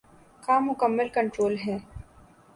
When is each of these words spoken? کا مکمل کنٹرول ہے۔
کا 0.43 0.55
مکمل 0.59 1.07
کنٹرول 1.15 1.55
ہے۔ 1.65 1.77